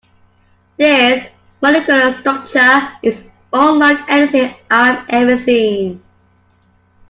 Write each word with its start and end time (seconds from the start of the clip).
This 0.77 1.27
molecular 1.61 2.11
structure 2.11 2.89
is 3.03 3.23
unlike 3.53 3.99
anything 4.09 4.55
I've 4.71 5.07
ever 5.07 5.37
seen. 5.37 6.01